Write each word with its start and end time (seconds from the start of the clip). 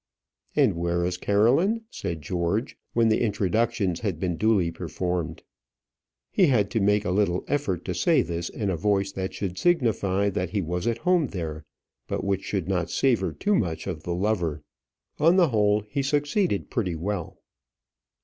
"And 0.55 0.75
where 0.77 1.05
is 1.05 1.15
Caroline?" 1.17 1.81
said 1.91 2.23
George, 2.23 2.75
when 2.93 3.09
the 3.09 3.21
introductions 3.21 3.99
had 3.99 4.19
been 4.19 4.35
duly 4.35 4.71
performed. 4.71 5.43
He 6.31 6.47
had 6.47 6.71
to 6.71 6.79
make 6.79 7.05
a 7.05 7.11
little 7.11 7.45
effort 7.47 7.85
to 7.85 7.93
say 7.93 8.23
this 8.23 8.49
in 8.49 8.71
a 8.71 8.75
voice 8.75 9.11
that 9.11 9.35
should 9.35 9.59
signify 9.59 10.31
that 10.31 10.49
he 10.49 10.61
was 10.63 10.87
at 10.87 10.97
home 10.97 11.27
there, 11.27 11.65
but 12.07 12.23
which 12.23 12.41
should 12.43 12.67
not 12.67 12.89
savour 12.89 13.31
too 13.31 13.53
much 13.53 13.85
of 13.85 14.01
the 14.01 14.15
lover. 14.15 14.63
On 15.19 15.35
the 15.35 15.49
whole, 15.49 15.81
he 15.87 16.01
succeeded 16.01 16.71
pretty 16.71 16.95
well. 16.95 17.37